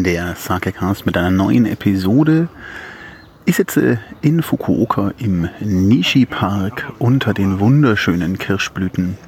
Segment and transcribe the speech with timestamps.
[0.00, 2.48] der Sakecast mit einer neuen Episode.
[3.44, 9.18] Ich sitze in Fukuoka im Nishi Park unter den wunderschönen Kirschblüten.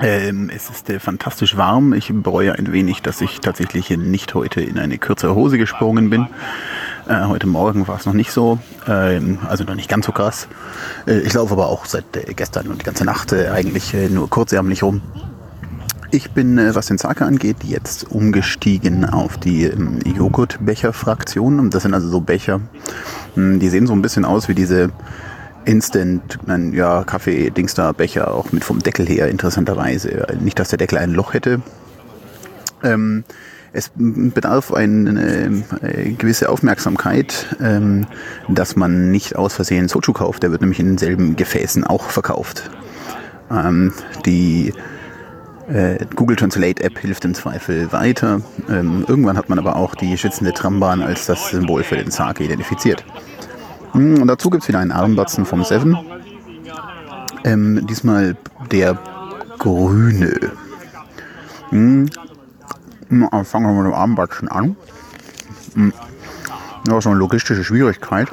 [0.00, 1.92] Ähm, es ist äh, fantastisch warm.
[1.94, 6.28] Ich bereue ein wenig, dass ich tatsächlich nicht heute in eine kürzere Hose gesprungen bin.
[7.08, 10.46] Äh, heute Morgen war es noch nicht so, ähm, also noch nicht ganz so krass.
[11.08, 14.08] Äh, ich laufe aber auch seit äh, gestern und die ganze Nacht äh, eigentlich äh,
[14.08, 15.02] nur kurzärmlich rum.
[16.10, 21.68] Ich bin, äh, was den Sake angeht, jetzt umgestiegen auf die ähm, Joghurtbecher-Fraktion.
[21.70, 22.60] Das sind also so Becher,
[23.34, 24.90] mh, die sehen so ein bisschen aus wie diese
[25.66, 30.26] Instant, nein, ja, Kaffee-Dingster-Becher, auch mit vom Deckel her, interessanterweise.
[30.40, 31.60] Nicht, dass der Deckel ein Loch hätte.
[32.82, 33.24] Ähm,
[33.74, 38.06] es bedarf eine äh, gewisse Aufmerksamkeit, ähm,
[38.48, 40.42] dass man nicht aus Versehen Sochu kauft.
[40.42, 42.70] Der wird nämlich in denselben Gefäßen auch verkauft.
[43.50, 43.92] Ähm,
[44.24, 44.72] die
[45.68, 48.40] äh, Google Translate App hilft im Zweifel weiter.
[48.68, 52.44] Ähm, irgendwann hat man aber auch die schützende Trambahn als das Symbol für den Sake
[52.44, 53.04] identifiziert.
[53.92, 55.98] Mm, Und dazu gibt es wieder einen Armbatzen vom Seven.
[57.44, 58.36] Ähm, diesmal
[58.70, 58.98] der
[59.58, 60.52] grüne.
[61.70, 62.08] Hm.
[63.10, 64.76] Na, Fangen wir mit dem Armbatzen an.
[65.74, 65.92] Hm.
[66.88, 68.28] Ja, so eine logistische Schwierigkeit.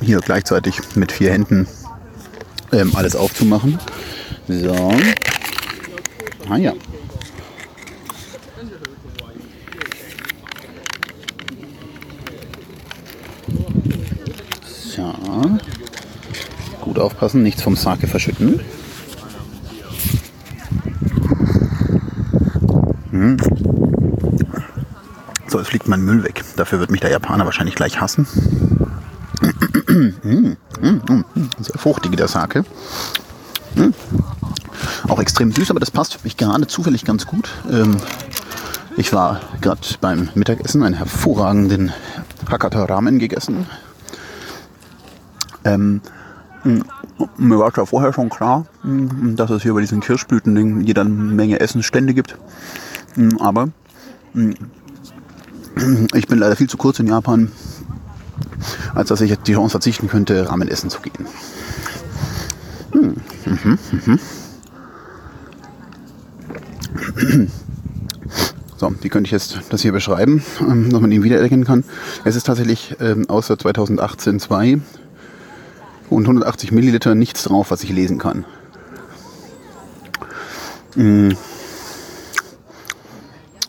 [0.00, 1.66] Hier gleichzeitig mit vier Händen
[2.72, 3.78] ähm, alles aufzumachen.
[4.48, 4.92] So.
[6.48, 6.72] Ah ja.
[14.66, 15.12] So.
[16.80, 18.60] Gut aufpassen, nichts vom Sake verschütten.
[23.10, 23.36] Hm.
[25.46, 26.42] So, jetzt fliegt mein Müll weg.
[26.56, 28.26] Dafür wird mich der Japaner wahrscheinlich gleich hassen.
[29.86, 31.24] Hm, hm, hm,
[31.58, 32.64] Sehr fruchtig, der Sake.
[35.08, 37.50] Auch extrem süß, aber das passt für mich gerade zufällig ganz gut.
[37.70, 37.96] Ähm,
[38.96, 41.92] ich war gerade beim Mittagessen einen hervorragenden
[42.50, 43.66] Hakata Ramen gegessen.
[45.64, 46.00] Ähm,
[47.36, 52.14] mir war ja vorher schon klar, dass es hier bei diesen Kirschblüten jede Menge Essensstände
[52.14, 52.36] gibt.
[53.38, 53.68] Aber
[56.14, 57.50] ich bin leider viel zu kurz in Japan,
[58.94, 61.26] als dass ich die Chance verzichten könnte, Ramen essen zu gehen.
[68.76, 71.84] So, wie könnte ich jetzt das hier beschreiben, ähm, dass man ihn wiedererkennen kann?
[72.24, 74.80] Es ist tatsächlich ähm, außer 2018 2
[76.08, 78.46] und 180 Milliliter nichts drauf, was ich lesen kann.
[80.96, 81.32] Mm.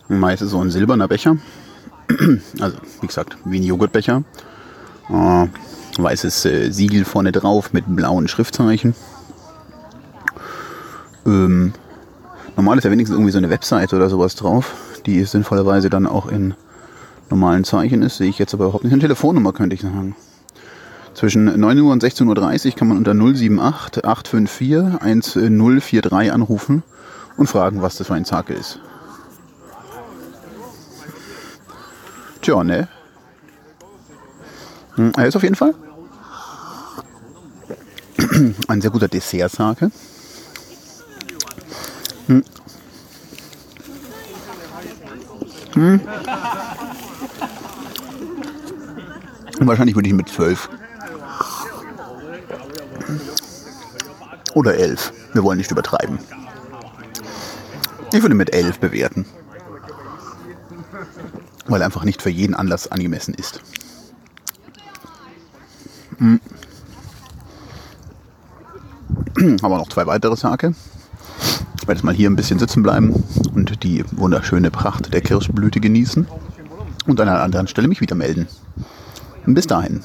[0.08, 1.38] Meist ist so ein silberner Becher.
[2.62, 4.24] Also, wie gesagt, wie ein Joghurtbecher.
[5.10, 5.48] Äh,
[5.98, 8.96] weißes äh, Siegel vorne drauf mit blauen Schriftzeichen.
[11.26, 11.74] Ähm,
[12.56, 14.74] normal ist ja wenigstens irgendwie so eine Webseite oder sowas drauf,
[15.06, 16.54] die sinnvollerweise dann auch in
[17.30, 18.18] normalen Zeichen ist.
[18.18, 18.94] Sehe ich jetzt aber überhaupt nicht.
[18.94, 20.16] Eine Telefonnummer könnte ich sagen.
[21.14, 26.84] Zwischen 9 Uhr und 16.30 Uhr kann man unter 078 854 1043 anrufen
[27.38, 28.80] und fragen, was das für ein Sake ist.
[32.42, 32.88] Tja, ne?
[34.96, 35.74] Hm, Er ist auf jeden Fall
[38.68, 39.92] ein sehr guter Dessert-Sake.
[42.32, 42.44] Hm.
[45.74, 46.02] Hm.
[49.60, 50.70] Wahrscheinlich würde ich mit 12
[54.54, 55.12] oder 11.
[55.34, 56.20] Wir wollen nicht übertreiben.
[58.14, 59.26] Ich würde mit 11 bewerten.
[61.68, 63.62] Weil einfach nicht für jeden Anlass angemessen ist.
[66.18, 66.40] Hm.
[69.62, 70.74] Haben wir noch zwei weitere Sake.
[71.92, 73.22] Werde jetzt mal hier ein bisschen sitzen bleiben
[73.54, 76.26] und die wunderschöne Pracht der Kirschblüte genießen
[77.06, 78.48] und an einer anderen Stelle mich wieder melden.
[79.46, 80.00] Bis dahin.